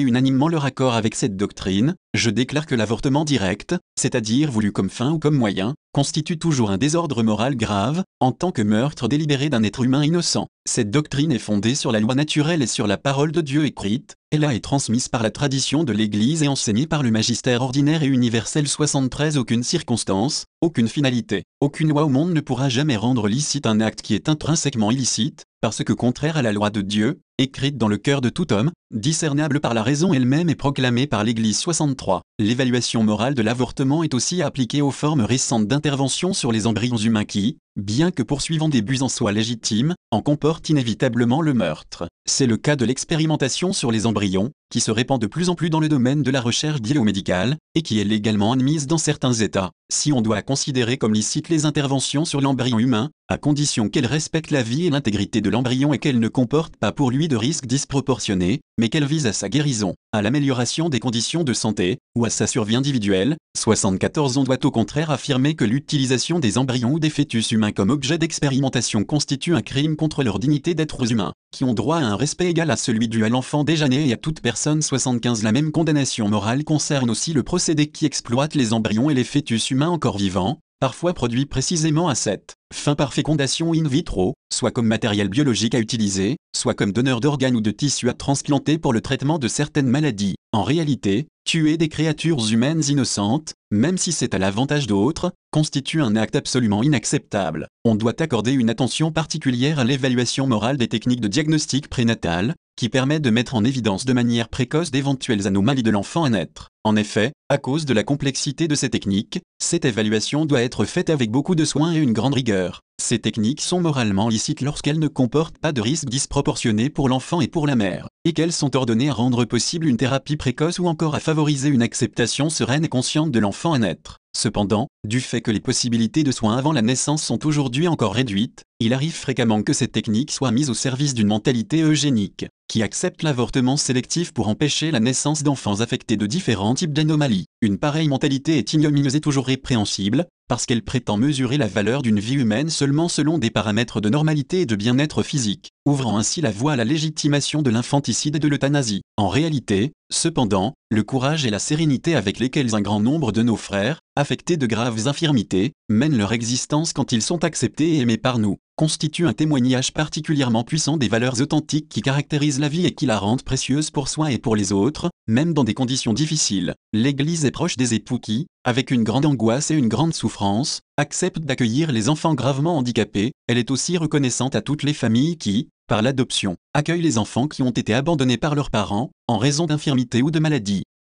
unanimement 0.00 0.48
leur 0.48 0.64
accord 0.64 0.94
avec 0.94 1.14
cette 1.14 1.36
doctrine, 1.36 1.94
je 2.14 2.28
déclare 2.28 2.66
que 2.66 2.74
l'avortement 2.74 3.24
direct, 3.24 3.74
c'est-à-dire 3.98 4.50
voulu 4.50 4.70
comme 4.70 4.90
fin 4.90 5.12
ou 5.12 5.18
comme 5.18 5.36
moyen, 5.36 5.74
constitue 5.92 6.38
toujours 6.38 6.70
un 6.70 6.78
désordre 6.78 7.22
moral 7.22 7.56
grave, 7.56 8.04
en 8.20 8.32
tant 8.32 8.52
que 8.52 8.62
meurtre 8.62 9.08
délibéré 9.08 9.48
d'un 9.48 9.62
être 9.62 9.82
humain 9.82 10.04
innocent. 10.04 10.46
Cette 10.68 10.90
doctrine 10.90 11.32
est 11.32 11.38
fondée 11.38 11.74
sur 11.74 11.90
la 11.90 12.00
loi 12.00 12.14
naturelle 12.14 12.62
et 12.62 12.66
sur 12.66 12.86
la 12.86 12.98
parole 12.98 13.32
de 13.32 13.40
Dieu 13.40 13.64
écrite, 13.64 14.14
elle 14.30 14.44
a 14.44 14.54
est 14.54 14.62
transmise 14.62 15.08
par 15.08 15.22
la 15.22 15.30
tradition 15.30 15.82
de 15.82 15.92
l'Église 15.92 16.42
et 16.42 16.48
enseignée 16.48 16.86
par 16.86 17.02
le 17.02 17.10
magistère 17.10 17.62
ordinaire 17.62 18.04
et 18.04 18.06
universel 18.06 18.68
73 18.68 19.38
Aucune 19.38 19.64
circonstance, 19.64 20.44
aucune 20.60 20.86
finalité, 20.86 21.42
aucune 21.60 21.88
loi 21.88 22.04
au 22.04 22.08
monde 22.08 22.32
ne 22.32 22.40
pourra 22.40 22.68
jamais 22.68 22.96
rendre 22.96 23.26
licite 23.26 23.66
un 23.66 23.80
acte 23.80 24.02
qui 24.02 24.14
est 24.14 24.28
intrinsèquement 24.28 24.92
illicite, 24.92 25.44
parce 25.60 25.84
que 25.84 25.92
contraire 25.92 26.38
à 26.38 26.42
la 26.42 26.52
loi 26.52 26.70
de 26.70 26.80
Dieu, 26.80 27.20
écrite 27.36 27.76
dans 27.76 27.88
le 27.88 27.98
cœur 27.98 28.22
de 28.22 28.30
tout 28.30 28.52
homme, 28.52 28.70
discernable 28.90 29.60
par 29.60 29.74
la 29.74 29.82
raison 29.82 30.14
elle-même 30.14 30.48
et 30.48 30.54
proclamée 30.54 31.06
par 31.06 31.22
l'Église 31.22 31.58
63. 31.58 32.22
L'évaluation 32.40 33.02
morale 33.02 33.34
de 33.34 33.42
l'avortement 33.42 34.02
est 34.02 34.14
aussi 34.14 34.40
appliquée 34.40 34.80
aux 34.80 34.90
formes 34.90 35.20
récentes 35.20 35.66
d'intervention 35.66 36.32
sur 36.32 36.52
les 36.52 36.66
embryons 36.66 36.96
humains 36.96 37.26
qui, 37.26 37.58
bien 37.76 38.10
que 38.10 38.22
poursuivant 38.22 38.70
des 38.70 38.80
buts 38.80 39.02
en 39.02 39.10
soi 39.10 39.30
légitimes, 39.30 39.94
en 40.10 40.22
comportent 40.22 40.70
inévitablement 40.70 41.42
le 41.42 41.52
meurtre. 41.52 42.08
C'est 42.26 42.46
le 42.46 42.56
cas 42.56 42.76
de 42.76 42.86
l'expérimentation 42.86 43.74
sur 43.74 43.92
les 43.92 44.06
embryons, 44.06 44.52
qui 44.70 44.80
se 44.80 44.90
répand 44.90 45.20
de 45.20 45.26
plus 45.26 45.50
en 45.50 45.54
plus 45.54 45.68
dans 45.68 45.80
le 45.80 45.88
domaine 45.90 46.22
de 46.22 46.30
la 46.30 46.40
recherche 46.40 46.80
biomédicale, 46.80 47.56
et 47.74 47.82
qui 47.82 48.00
est 48.00 48.04
légalement 48.04 48.52
admise 48.52 48.86
dans 48.86 48.98
certains 48.98 49.34
États. 49.34 49.70
Si 49.92 50.12
on 50.12 50.22
doit 50.22 50.42
considérer 50.42 50.96
comme 50.96 51.12
licite 51.12 51.48
les 51.48 51.66
interventions 51.66 52.24
sur 52.24 52.40
l'embryon 52.40 52.78
humain, 52.78 53.10
à 53.28 53.36
condition 53.36 53.88
qu'elles 53.88 54.06
respectent 54.06 54.50
la 54.50 54.62
vie 54.62 54.86
et 54.86 54.90
l'intégrité 54.90 55.40
de 55.40 55.50
l'embryon 55.50 55.92
et 55.92 55.98
qu'elles 55.98 56.20
ne 56.20 56.28
comportent 56.28 56.76
pas 56.76 56.92
pour 56.92 57.10
lui 57.10 57.28
de 57.28 57.36
risques 57.36 57.66
disproportionnés, 57.66 58.60
mais 58.78 58.88
qu'elles 58.88 59.04
visent 59.04 59.26
à 59.26 59.32
sa 59.32 59.48
guérison, 59.48 59.94
à 60.12 60.22
l'amélioration 60.22 60.88
des 60.88 60.98
conditions 60.98 61.44
de 61.44 61.52
santé, 61.52 61.98
ou 62.16 62.24
à 62.24 62.30
sa 62.30 62.48
survie 62.48 62.74
individuelle, 62.74 63.36
74 63.56 64.38
on 64.38 64.44
doit 64.44 64.64
au 64.66 64.70
contraire 64.72 65.10
affirmer 65.10 65.54
que 65.54 65.64
l'utilisation 65.64 66.40
des 66.40 66.58
embryons 66.58 66.94
ou 66.94 66.98
des 66.98 67.10
fœtus 67.10 67.52
humains 67.52 67.70
comme 67.70 67.90
objet 67.90 68.18
d'expérimentation 68.18 69.04
constitue 69.04 69.54
un 69.54 69.62
crime 69.62 69.94
contre 69.94 70.24
leur 70.24 70.40
dignité 70.40 70.74
d'êtres 70.74 71.12
humains, 71.12 71.32
qui 71.52 71.62
ont 71.62 71.74
droit 71.74 71.98
à 71.98 72.04
un 72.04 72.16
respect 72.16 72.50
égal 72.50 72.72
à 72.72 72.76
celui 72.76 73.06
dû 73.06 73.24
à 73.24 73.28
l'enfant 73.28 73.62
déjà 73.62 73.86
né 73.86 74.08
et 74.08 74.12
à 74.12 74.16
toute 74.16 74.40
personne 74.40 74.82
75 74.82 75.44
La 75.44 75.52
même 75.52 75.70
condamnation 75.70 76.28
morale 76.28 76.64
concerne 76.64 77.10
aussi 77.10 77.32
le 77.32 77.44
procédé 77.44 77.86
qui 77.86 78.04
exploite 78.04 78.56
les 78.56 78.72
embryons 78.72 79.10
et 79.10 79.14
les 79.14 79.24
fœtus 79.24 79.70
humains 79.70 79.90
encore 79.90 80.18
vivants, 80.18 80.58
parfois 80.80 81.14
produits 81.14 81.46
précisément 81.46 82.08
à 82.08 82.16
cette 82.16 82.56
fin 82.80 82.94
par 82.94 83.12
fécondation 83.12 83.74
in 83.74 83.86
vitro, 83.86 84.34
soit 84.52 84.70
comme 84.70 84.86
matériel 84.86 85.28
biologique 85.28 85.74
à 85.74 85.80
utiliser, 85.80 86.36
soit 86.56 86.74
comme 86.74 86.92
donneur 86.92 87.20
d'organes 87.20 87.56
ou 87.56 87.60
de 87.60 87.70
tissus 87.70 88.08
à 88.08 88.14
transplanter 88.14 88.78
pour 88.78 88.94
le 88.94 89.02
traitement 89.02 89.38
de 89.38 89.48
certaines 89.48 89.86
maladies. 89.86 90.36
En 90.52 90.62
réalité, 90.62 91.26
tuer 91.44 91.76
des 91.76 91.88
créatures 91.88 92.50
humaines 92.50 92.82
innocentes, 92.88 93.52
même 93.70 93.98
si 93.98 94.12
c'est 94.12 94.34
à 94.34 94.38
l'avantage 94.38 94.86
d'autres, 94.86 95.32
constitue 95.52 96.00
un 96.00 96.16
acte 96.16 96.36
absolument 96.36 96.82
inacceptable. 96.82 97.68
On 97.84 97.94
doit 97.94 98.20
accorder 98.20 98.52
une 98.52 98.70
attention 98.70 99.12
particulière 99.12 99.78
à 99.78 99.84
l'évaluation 99.84 100.46
morale 100.46 100.78
des 100.78 100.88
techniques 100.88 101.20
de 101.20 101.28
diagnostic 101.28 101.88
prénatal, 101.88 102.54
qui 102.76 102.88
permet 102.88 103.20
de 103.20 103.28
mettre 103.28 103.54
en 103.54 103.64
évidence 103.64 104.06
de 104.06 104.14
manière 104.14 104.48
précoce 104.48 104.90
d'éventuelles 104.90 105.46
anomalies 105.46 105.82
de 105.82 105.90
l'enfant 105.90 106.24
à 106.24 106.30
naître. 106.30 106.70
En 106.82 106.96
effet, 106.96 107.32
à 107.50 107.58
cause 107.58 107.84
de 107.84 107.92
la 107.92 108.04
complexité 108.04 108.68
de 108.68 108.74
ces 108.74 108.88
techniques, 108.88 109.40
cette 109.62 109.84
évaluation 109.84 110.46
doit 110.46 110.62
être 110.62 110.86
faite 110.86 111.10
avec 111.10 111.30
beaucoup 111.30 111.54
de 111.54 111.66
soin 111.66 111.92
et 111.92 111.98
une 111.98 112.14
grande 112.14 112.34
rigueur 112.34 112.59
mineur 112.60 112.89
ces 113.00 113.18
techniques 113.18 113.62
sont 113.62 113.80
moralement 113.80 114.28
licites 114.28 114.60
lorsqu'elles 114.60 114.98
ne 114.98 115.08
comportent 115.08 115.56
pas 115.56 115.72
de 115.72 115.80
risques 115.80 116.10
disproportionnés 116.10 116.90
pour 116.90 117.08
l'enfant 117.08 117.40
et 117.40 117.48
pour 117.48 117.66
la 117.66 117.74
mère, 117.74 118.08
et 118.26 118.34
qu'elles 118.34 118.52
sont 118.52 118.76
ordonnées 118.76 119.08
à 119.08 119.14
rendre 119.14 119.46
possible 119.46 119.86
une 119.86 119.96
thérapie 119.96 120.36
précoce 120.36 120.78
ou 120.78 120.86
encore 120.86 121.14
à 121.14 121.20
favoriser 121.20 121.70
une 121.70 121.80
acceptation 121.80 122.50
sereine 122.50 122.84
et 122.84 122.90
consciente 122.90 123.30
de 123.30 123.38
l'enfant 123.38 123.72
à 123.72 123.78
naître. 123.78 124.18
Cependant, 124.36 124.86
du 125.02 125.20
fait 125.20 125.40
que 125.40 125.50
les 125.50 125.60
possibilités 125.60 126.24
de 126.24 126.30
soins 126.30 126.56
avant 126.56 126.72
la 126.72 126.82
naissance 126.82 127.22
sont 127.22 127.46
aujourd'hui 127.46 127.88
encore 127.88 128.14
réduites, 128.14 128.64
il 128.80 128.92
arrive 128.92 129.14
fréquemment 129.14 129.62
que 129.62 129.72
ces 129.72 129.88
techniques 129.88 130.30
soient 130.30 130.52
mises 130.52 130.70
au 130.70 130.74
service 130.74 131.14
d'une 131.14 131.26
mentalité 131.26 131.82
eugénique, 131.82 132.46
qui 132.68 132.82
accepte 132.82 133.22
l'avortement 133.22 133.76
sélectif 133.76 134.32
pour 134.32 134.48
empêcher 134.48 134.90
la 134.90 135.00
naissance 135.00 135.42
d'enfants 135.42 135.80
affectés 135.80 136.16
de 136.16 136.26
différents 136.26 136.74
types 136.74 136.92
d'anomalies. 136.92 137.46
Une 137.62 137.78
pareille 137.78 138.08
mentalité 138.08 138.58
est 138.58 138.72
ignominieuse 138.72 139.16
et 139.16 139.20
toujours 139.20 139.46
répréhensible, 139.46 140.26
parce 140.48 140.66
qu'elle 140.66 140.82
prétend 140.82 141.16
mesurer 141.16 141.58
la 141.58 141.66
valeur 141.66 142.02
d'une 142.02 142.20
vie 142.20 142.34
humaine 142.34 142.70
selon 143.08 143.38
des 143.38 143.50
paramètres 143.50 144.00
de 144.00 144.08
normalité 144.08 144.62
et 144.62 144.66
de 144.66 144.76
bien-être 144.76 145.22
physique, 145.22 145.70
ouvrant 145.86 146.18
ainsi 146.18 146.40
la 146.40 146.50
voie 146.50 146.72
à 146.72 146.76
la 146.76 146.84
légitimation 146.84 147.62
de 147.62 147.70
l'infanticide 147.70 148.36
et 148.36 148.38
de 148.38 148.48
l'euthanasie. 148.48 149.02
En 149.16 149.28
réalité, 149.28 149.92
cependant, 150.10 150.74
le 150.90 151.02
courage 151.02 151.46
et 151.46 151.50
la 151.50 151.58
sérénité 151.58 152.16
avec 152.16 152.38
lesquels 152.38 152.74
un 152.74 152.80
grand 152.80 153.00
nombre 153.00 153.32
de 153.32 153.42
nos 153.42 153.56
frères, 153.56 154.00
affectés 154.16 154.56
de 154.56 154.66
graves 154.66 155.06
infirmités, 155.06 155.72
mènent 155.88 156.16
leur 156.16 156.32
existence 156.32 156.92
quand 156.92 157.12
ils 157.12 157.22
sont 157.22 157.44
acceptés 157.44 157.94
et 157.94 158.00
aimés 158.00 158.18
par 158.18 158.38
nous, 158.38 158.58
constituent 158.80 159.26
un 159.26 159.34
témoignage 159.34 159.92
particulièrement 159.92 160.64
puissant 160.64 160.96
des 160.96 161.08
valeurs 161.08 161.42
authentiques 161.42 161.90
qui 161.90 162.00
caractérisent 162.00 162.60
la 162.60 162.70
vie 162.70 162.86
et 162.86 162.94
qui 162.94 163.04
la 163.04 163.18
rendent 163.18 163.42
précieuse 163.42 163.90
pour 163.90 164.08
soi 164.08 164.32
et 164.32 164.38
pour 164.38 164.56
les 164.56 164.72
autres, 164.72 165.10
même 165.28 165.52
dans 165.52 165.64
des 165.64 165.74
conditions 165.74 166.14
difficiles. 166.14 166.74
L'Église 166.94 167.44
est 167.44 167.50
proche 167.50 167.76
des 167.76 167.92
époux 167.92 168.18
qui, 168.18 168.46
avec 168.64 168.90
une 168.90 169.04
grande 169.04 169.26
angoisse 169.26 169.70
et 169.70 169.74
une 169.74 169.88
grande 169.88 170.14
souffrance, 170.14 170.80
acceptent 170.96 171.44
d'accueillir 171.44 171.92
les 171.92 172.08
enfants 172.08 172.32
gravement 172.32 172.78
handicapés, 172.78 173.32
elle 173.48 173.58
est 173.58 173.70
aussi 173.70 173.98
reconnaissante 173.98 174.54
à 174.54 174.62
toutes 174.62 174.82
les 174.82 174.94
familles 174.94 175.36
qui, 175.36 175.68
par 175.86 176.00
l'adoption, 176.00 176.56
accueillent 176.72 177.02
les 177.02 177.18
enfants 177.18 177.48
qui 177.48 177.60
ont 177.60 177.72
été 177.72 177.92
abandonnés 177.92 178.38
par 178.38 178.54
leurs 178.54 178.70
parents, 178.70 179.10
en 179.28 179.36
raison 179.36 179.66
d'infirmité 179.66 180.22
ou 180.22 180.30
de 180.30 180.38
maladie. 180.38 180.84